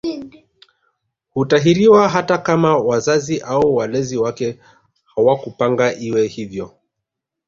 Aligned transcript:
Hutahiriwa 1.33 2.09
hata 2.09 2.37
kama 2.37 2.77
wazazi 2.77 3.39
au 3.39 3.75
walezi 3.75 4.17
wake 4.17 4.59
hawakupanga 5.15 5.93
iwe 5.93 6.27
hivyo 6.27 6.75